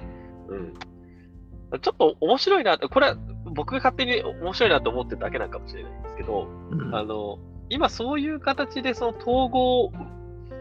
[0.48, 0.74] うん。
[1.82, 3.18] ちょっと面白いな、これは
[3.56, 6.48] 僕が勝手に面白いなと思ってるだけなんかもしれないんですけど、
[6.92, 7.40] あの、
[7.70, 9.92] 今そういう形でその統合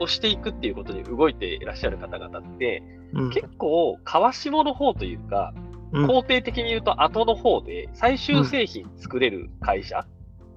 [0.00, 3.30] をしていくっていうことに動いていらっしゃる方々って、うん。
[3.30, 5.52] 結構、川下の方というか、
[5.92, 6.06] うん。
[6.06, 10.06] 肯定的に言うと後の方で最終製品作れる会社、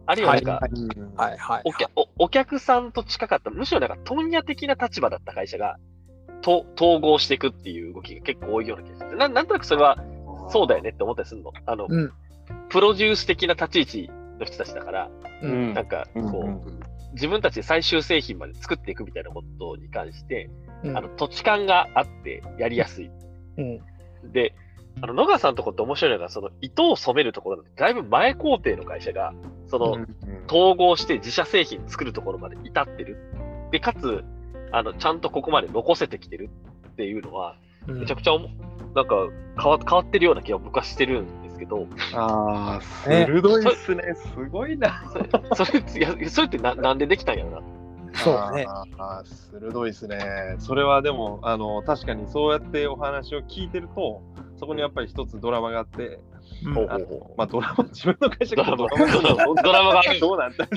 [0.05, 0.59] あるいはなんか。
[1.65, 5.77] お客おお客さんと近かった、むしろなんか問屋的な立場だった会社が、
[6.41, 9.97] と統合していくっていう動きが結構多いような気がしてな、なんとなくそれは
[10.49, 11.51] そうだよねって思ったりするの？
[11.65, 12.13] あの、うん
[12.69, 15.09] プロデュース的な立ち位置の人たちだから、
[15.41, 15.71] ううん。
[15.71, 16.79] んなんかこう、うん。
[17.13, 20.49] 自分たちで最終製品まで作っていくみたいなことに関して、
[20.83, 20.97] うん。
[20.97, 23.09] あの土地勘があってやりやすい。
[23.57, 24.31] うん。
[24.31, 24.53] で、
[25.01, 29.33] あの野川さんのとこって面白いのが、その糸を染めるところなんて、だいぶ前工程の会社が、
[29.67, 29.91] その、
[30.47, 33.17] 統合して自社製品作るところまで至ってる。
[33.71, 34.23] で、かつ、
[34.71, 36.49] あの、ちゃんとここまで残せてきてる
[36.89, 37.57] っていうのは、
[37.87, 37.99] うん。
[37.99, 38.49] めちゃくちゃおも、
[38.95, 39.15] なんか
[39.61, 44.03] 変わ変わってるような気が僕はしてるんですけど、ああ、ね鋭いっすね。
[44.15, 45.03] すごいな。
[45.53, 47.61] そ れ、それいやそれってななんでできたんやろな。
[48.13, 48.65] そうね。
[48.67, 50.55] あーあー、鋭いですね。
[50.59, 54.21] それはでも、あの、確かにそうやってお話を聞いてると、
[54.55, 56.19] そこにやっぱり一つドラマがあって、
[56.65, 57.05] うんほうあの
[57.37, 60.19] まあドラマ、自分の会社がドラマ、ドラマドラマがある。
[60.19, 60.67] どうなんだ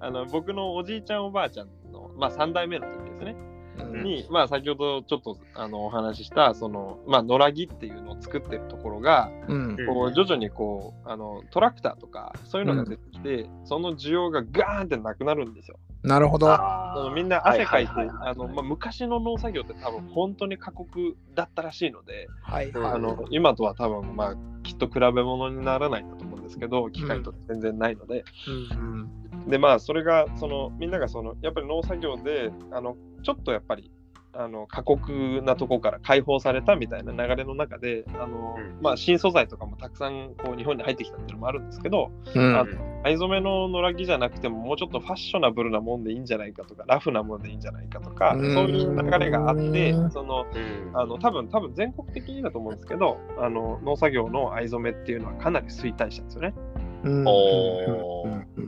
[0.00, 3.57] あの僕のおじいちゃんおばあちゃんの、まあ、3代目の時ですね、うん
[3.88, 9.76] に、まあ、先ほどちょっとあのお話ししたその、まあ、野良木っていうのを作ってるところが、うん。
[9.86, 15.78] こう徐々にこうあのトラクターとかそういうのが出てきて、その需要がガーンってなくなるんですよ。
[16.02, 16.46] なるほど。
[16.46, 22.72] そのみんな汗かいてあのまあ昔の農作業って多分本当に過酷だったらしいので、うんはい。
[22.72, 22.92] はい。
[22.92, 29.48] あの今とは多分まあきっと比べ物にならないんだと思うんですけど機械と全然ないので、うん。
[29.48, 32.96] でまあそれがそのみんながそのやっぱり農作業であの
[33.28, 33.90] ちょっとやっぱり
[34.32, 38.78] あの過酷なとこから解放されたみたいな流れの中であの、うん。
[38.80, 42.56] まあ、新素材とかもたくさんこう日本に入ってきたっていうのもあるんですけどうん。
[42.56, 42.64] あ
[43.04, 48.54] 藍染めの野良着じゃなくてももうちょっとファッショナブルなもんでいいんじゃないかとかラフなもんでいいんじゃないかとかうん。
[48.54, 50.96] そういう流れがあってそのうん。
[50.96, 56.54] あの多分多分全国的にだと思うんですけどあの農作業の藍染めっていうのはかなり衰退したんですよね。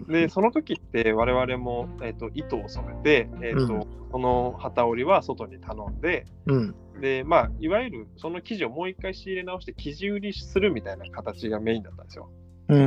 [0.08, 4.10] でその時って我々も、えー、と糸を染めて、えーとうん。
[4.10, 6.74] この旗織りは外に頼んでうん。
[7.00, 12.30] で、まあ、いわゆるその生地をもう一回仕入れ直して生地売りするみたいな形がメインだったんですよ。
[12.68, 12.86] うんう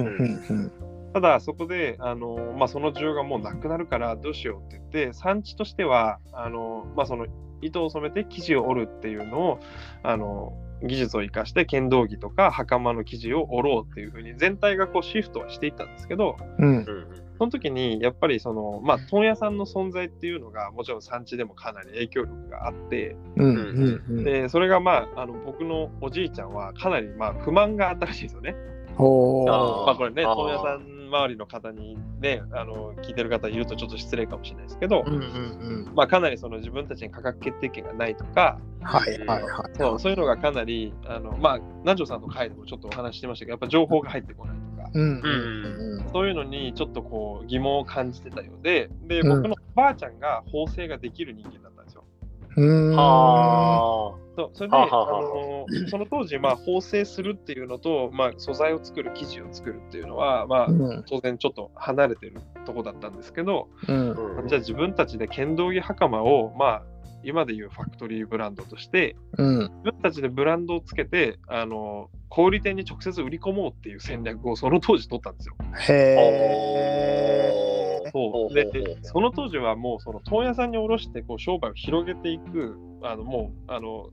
[0.54, 0.72] ん。
[1.13, 7.28] ただそこであの、まあ、その需要がもうなくなるからどうしようって言って産地としてはあの、まあ、その
[7.62, 9.60] 糸を染めて生地を織るっていうのを
[10.02, 16.67] あの技術を生かして剣道着とか袴の生地を織ろうっていうふうに全体がこうシフトはしていったんですけどうん。
[16.67, 23.46] うんその時にやっぱりそのまあ問屋さんの存在っていうのがもちろん産地でもかなり影響力があってうん。
[23.46, 28.56] うんうんでそれがまああの僕のおじいちゃんはかなりまあ不満があったらしいですよね。
[29.86, 35.95] まあこれね、問屋さん周りの方にね、あの聞いてる方いるとちょっと失礼かもしれないですけど、うんうんうん。
[35.95, 49.30] まあかなりその自分たちに価格決定権がないとか、はいはいはいそうそういうのがかなり、あのまあ、南條さんの回でもちょっとお話ししてましたけど、やっぱ情報が入ってこないとか、うんうんそういうのにちょっとこう疑問を感じてたようで、で、うん。
[49.30, 51.69] 僕のおばあちゃんが縫製ができる人間だ
[52.56, 55.20] はそうそれで、はあはあはあ。
[55.20, 61.04] あのその当時、まあ、縫製するっていうのと、まあ、素材を作る、生地を作るっていうのは、まあ、うん。
[61.08, 64.48] 当然ちょっと離れてるとこだったんですけど、うん。
[64.48, 66.84] じゃあ自分たちで剣道着袴を、まあ、
[67.24, 69.60] 今でいうファクトリーブランドとして、うん。
[69.60, 75.56] 自分たちでブランドをつけて、あの小売店に直接売り込もうっていう戦略をその当時取ったんですよ。
[75.89, 77.73] へ
[78.06, 78.54] えそう。
[78.54, 84.10] でその当時はもうその問屋さんに卸してこう商売を広げていくあのもうあの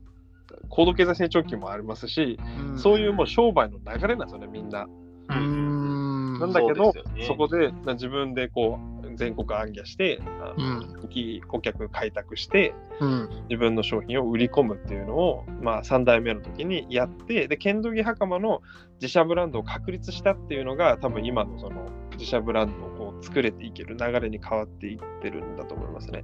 [0.69, 2.39] 高度経済成長期もありますし、
[2.75, 4.87] そういうもう商売の流れなんですよねみんな。
[5.29, 6.39] うん。
[6.39, 7.35] なんだけどそ,、ね。
[7.37, 10.19] こでな自分でこう全国暗記して
[10.57, 11.41] うん。
[11.47, 13.29] 顧客開拓してうん。
[13.49, 18.61] 自分の商品を売り込むっていうのを、まあ、3代目の時にやってで剣道着袴の
[19.01, 26.23] 自社ブランドを確立したっていうのが多分今のその自社ブランドをこう作れていける流れに変わっていってるんだと思いますね。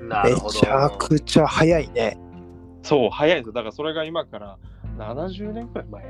[0.00, 0.52] めなるほど。
[0.52, 2.18] ちゃくちゃ早いね。
[2.82, 3.52] そう、早いんですよ。
[3.52, 4.58] だからそれが今から
[4.98, 6.04] 70年くらい前？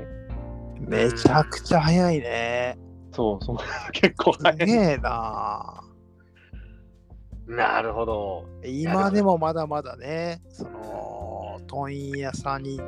[0.79, 2.77] めちゃくちゃ早いね。
[3.11, 3.59] そう、その
[3.93, 4.57] 結構す早い。
[4.57, 5.81] げえな。
[7.47, 8.45] なるほど。
[8.65, 12.81] 今でもまだまだね、その問屋さんに、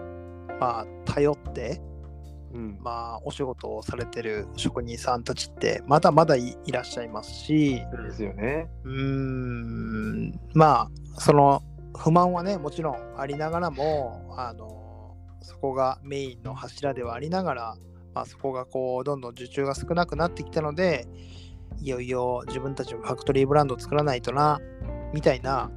[0.59, 1.79] まあ、頼って、
[2.57, 8.67] うん、まあ、お仕事をされてる職人さんたちってまだまだいいらっしゃいますし、ですよね。
[8.83, 11.61] うーん、まあ、その
[11.95, 17.77] 不満はね、もちろんありながらも、あのそこがメインの柱ではありながら、
[18.15, 21.07] まあ、そこがこうどんどん受注が少なくなってきたので、
[21.79, 24.59] いよいよ自分たちのファクトリーブランドを作らないとな、
[25.13, 25.69] みたいな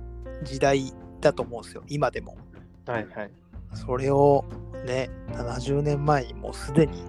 [0.45, 2.39] 時代だと思うんですよ、今でも。
[2.87, 3.40] はいはい。
[3.75, 4.45] それを
[4.85, 7.03] ね、70年前にもうすでに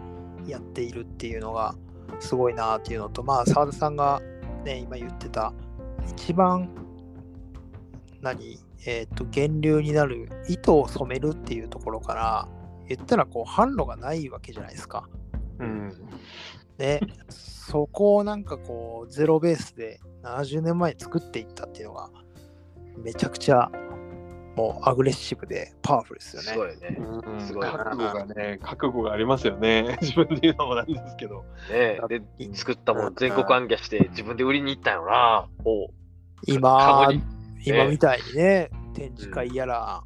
[0.47, 1.75] やっているっていうのが
[2.19, 4.21] すごいなっていうのと、まあ、澤田さんが
[4.63, 5.53] ね、今言ってた、
[6.07, 6.69] 一番、
[8.21, 12.47] 何、えっ、と、源流になる糸を染めるっていうところから、
[12.87, 15.07] 言ったらこう、販路がないわけじゃないですか。
[15.59, 15.91] うん。
[16.77, 22.09] ね、そこをなんかこう、ゼロベースで70年前に作っていったっていうのが、
[22.97, 23.71] めちゃくちゃ
[24.55, 26.47] もうアグレッシブでパワフルですよね。
[26.49, 26.97] すごいね。
[26.99, 29.97] うんすごいな覚悟がね、覚悟がありますよね。
[30.01, 31.45] 自分で言うのもなんですけど。
[31.71, 32.21] ねで、
[32.53, 35.47] 作ったもの全国暗記して自分で売りに行ったんよな。
[35.63, 35.89] おう
[36.47, 37.09] 今
[37.63, 40.03] 今みたいにね、展示会やら、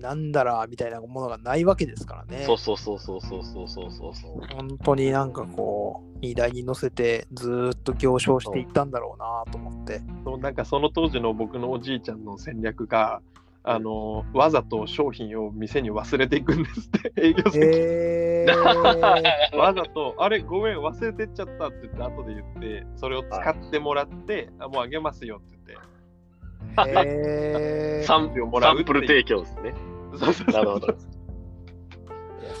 [0.00, 2.44] なんだらみたいなものがないわけですからね。
[2.44, 4.54] そうそうそうそうそうそうそうそうそう。
[4.54, 10.00] 本当になんかこう、荷台に乗せてずーっと行商していったんだろうなと思って。
[10.24, 13.20] そうなんかその当時の僕のおじいちゃんの戦略が、
[13.62, 17.58] あのわざと商品を店に忘れていくんですって、 営業先。
[17.62, 29.74] えー、 わざと、あれ、ごめん、忘れてっちゃったって言って、後で言って、それを使ってもらって、あもうあげますよって言って、えー、 サンもらうサンプル提供ですね。
[30.10, 30.86] そうそうそうなるほど。
[30.86, 30.96] いや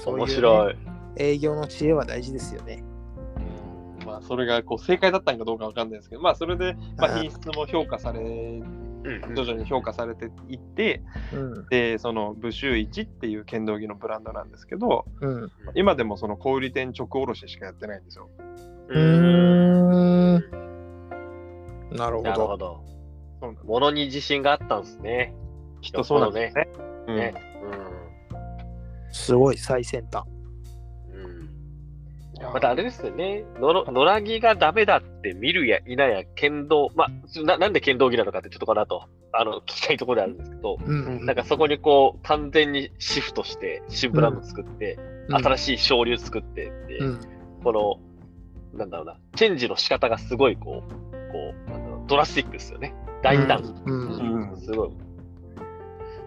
[0.04, 0.76] そういうね面白い。
[1.16, 2.82] 営業の知恵は大事ですよね。
[4.06, 11.66] まあ、それがこう正解だったんかどうかわかんないですけど、まあ、それで、まあ、うん品質も評価され、うん徐々に評価されていって、うん。
[11.68, 15.50] で、その、ブシュー1っていう剣道着のブランドなんですけど、うん。
[15.74, 18.28] 今でもその小売店直卸しかやってないんですよ。
[18.88, 20.50] うーん。
[21.96, 22.30] なるほど。
[22.30, 22.84] なるほど。
[23.40, 25.34] そうなんですものに自信があったんですね。
[25.80, 26.68] きっとそうなんですね。
[27.06, 27.34] うんね。
[29.12, 30.24] すごい最先端。
[32.52, 41.26] またあれですよね、野良着がダメだって見るや否や剣道、まあな、なんで剣道着なのかってちょっとこの後、あの、聞きたいところであるんですけど、うん。
[41.26, 47.20] なんかそこにこう、完全にシフトして、新ブランド作って、新しい潮流作ってって、うん。
[47.62, 47.72] こ
[48.72, 51.54] の、なんだろうな、チェンジの仕方がすごいこう、こ
[52.04, 52.94] う、ドラスティックですよね。
[53.22, 53.62] 大胆。
[53.84, 54.50] うん。
[54.50, 54.90] うんすごい。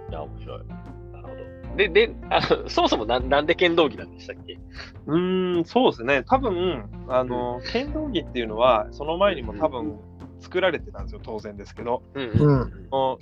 [0.10, 0.60] いや、面白い。
[0.68, 1.36] なるほ
[1.72, 1.76] ど。
[1.78, 4.60] で、で、あの そもそもななんで剣道着なんでしたっけ？
[5.08, 6.24] うーん、そうですね。
[6.28, 9.98] 多分、あの、剣道着っていうのは、その前にも多分
[10.40, 12.04] 作られてたんですよ、当然ですけど。
[12.14, 12.74] うんうん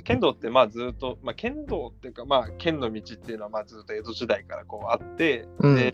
[0.04, 5.94] 剣道って、まあずっと、まあ剣道っていうか、まあ剣の道っていうのは、まあずっと江戸時代からこうあって、うんで、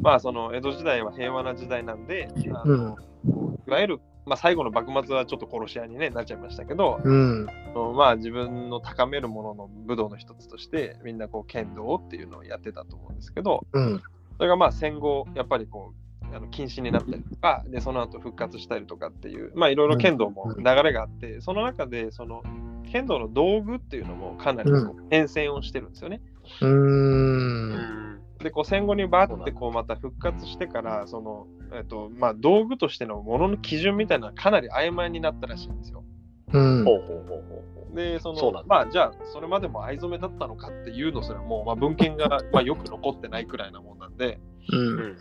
[0.00, 3.56] まあその江戸時代は平和な時代なんで、あのうん。
[3.68, 7.46] いわゆる、まあ最後の幕末はちょっと殺し屋に、ね、なっちゃいましたけど、うん。
[7.48, 14.02] あのまあ自分の高めるものの武道の一つとして、みんなこう剣道っていうのをやってたと思うんですけど、うん。
[14.36, 15.92] それがまあ戦後、やっぱりこ
[16.30, 22.42] う、あの禁止になったりとか、で、その後復活したりとかっていう、まあいろいろ剣道も流れがあって、その中で、その
[22.90, 26.20] 剣道の道具っていうのもかなりこう変遷をしてるんですよね。
[26.60, 28.01] うん。
[28.42, 36.04] で、こう戦後にバーってこうまた復活してから、その、えっと、まあ道具としてのものの基準みたいなかなり曖昧になったらしいんですよ。
[36.52, 36.84] うん。
[36.84, 37.96] ほうほうほうほう。
[37.96, 44.38] で、そのそうなんだまあじゃあ、それまでも藍染めだったのかっていうのすらもう、まあ、文献が、まあ、よく残ってないくらいなもんなんで、
[44.72, 44.76] う。
[44.76, 45.16] うんん。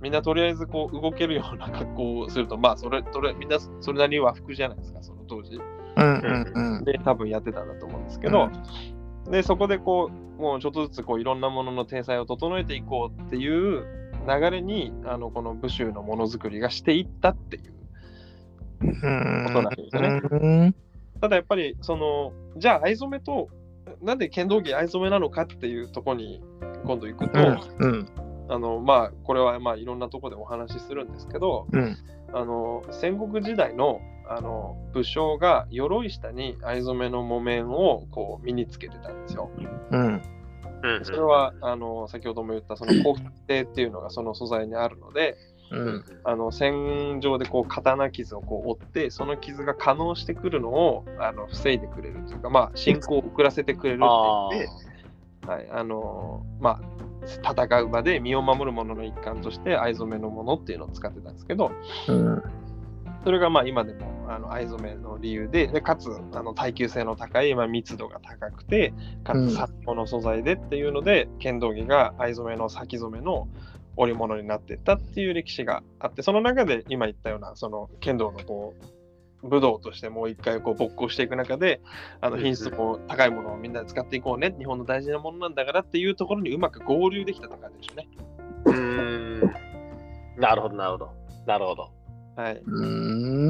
[0.00, 5.60] みんなとりあえずこう動けるような格好をすると、まあそれ、それみんなそれなりに和服じゃないですか、その当時。
[5.96, 6.52] うん。
[6.54, 6.84] うん。
[6.84, 8.50] で、多分やってたんだと思うんですけど、
[9.30, 13.84] で、そこでこう、もうちょっとずつこういろんなものの体裁を整えていこうっていう
[14.26, 17.74] 流れに、あのこの武州のものづくりがしていったっていう
[18.82, 19.44] うん。
[19.46, 20.20] ことなんですよね。
[20.30, 20.74] うん。
[21.20, 23.48] ただやっぱり、その、じゃあ藍染めと、
[24.02, 26.42] なんで剣道着藍染めなのかっていうところに
[26.84, 27.38] 今度行くと、
[27.78, 28.06] うん。
[28.48, 31.96] あの、まあ、これはまあいろんなところでお話しするんですけど、うん。
[32.32, 34.00] あの戦国時代の
[34.30, 39.50] あの武将が鎧下に藍染めの木綿をこう身につけてたんですよ。
[39.90, 40.22] うん。
[40.82, 41.04] うん。
[41.04, 45.36] それはあの先ほども言ったその硬質性っていうのがその素材にあるので、
[45.72, 46.04] うん。
[46.22, 54.62] あの戦場でこう刀傷をこう負って、その傷が可能してくるのをあの防いでくれるというか、まあ、進行を遅らせてくれるってあ言っ
[55.40, 61.72] て、はいあのまあ、戦う場で身を守るものの一環として藍染めのものっていうのを使ってたんですけど、
[62.06, 62.42] うん。
[63.24, 68.94] それがまあ今でもあの藍染めの理由で、でかつあの耐久性の高い、まあ、密度が高くて、
[69.24, 73.48] かうんつ殺法の素材でっていうので、剣道着が藍染めの先染めの
[73.96, 81.80] 織物になっていったっていう歴史があって、その中で今言ったような、その剣道のこう、武道としてもう一回こう勃興していく中で、
[82.20, 88.08] あのうんうん品質も高いものをみんなで使っていこうね、日本の大事なものなんだからっていうところにうまく合流できたって感じでしょうね。
[88.66, 90.40] うーん。
[90.40, 91.10] なるほど、なるほど。
[91.46, 91.99] なるほど。
[92.36, 92.62] はい。
[92.64, 92.86] う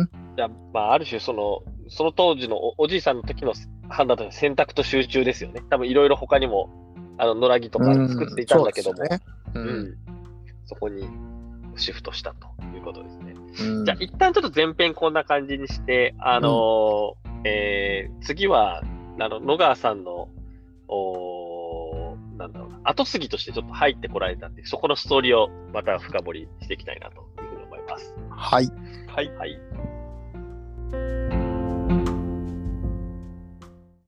[0.02, 0.10] ん。
[0.36, 3.52] じゃあ、まあ、ある種、その、その当時のおおじいさんの時の
[3.88, 5.62] 判断と選択と集中ですよね。
[5.70, 6.70] 多分いろいろ他にも、
[7.18, 9.24] あの、野良着とか作っていたんだけども、そうですよね
[9.54, 9.96] ううんん
[10.64, 11.08] そこに
[11.76, 13.34] シフトしたということですね。
[13.60, 17.14] うんじゃあ、一旦ちょっと前編こんな感じにして、あのー
[17.44, 18.82] えー次は、
[19.18, 20.28] あの、野川さんの、
[20.88, 27.29] おーなんだろうな、後継ぎとしてちょっと入ってこられたんで、そこのストーリーをまた深掘りしていきたいなと
[27.90, 28.14] ます。
[28.30, 28.68] はい。
[29.08, 29.28] はい。
[29.36, 29.60] はい。